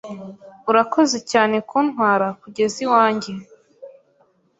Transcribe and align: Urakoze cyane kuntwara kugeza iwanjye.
Urakoze 0.69 1.17
cyane 1.31 1.55
kuntwara 1.69 2.27
kugeza 2.41 2.77
iwanjye. 2.85 3.31